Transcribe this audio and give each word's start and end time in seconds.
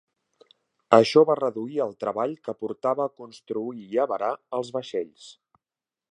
Això 0.97 1.21
va 1.31 1.35
reduir 1.39 1.75
el 1.85 1.91
treball 2.03 2.33
que 2.47 2.55
portava 2.63 3.07
construir 3.23 3.85
i 3.97 4.01
avarar 4.05 4.31
els 4.61 4.73
vaixells. 4.79 5.29